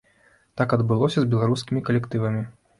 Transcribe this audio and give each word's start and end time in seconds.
Так 0.61 0.73
адбылося 0.77 1.19
з 1.25 1.31
беларускімі 1.35 1.85
калектывамі. 1.91 2.47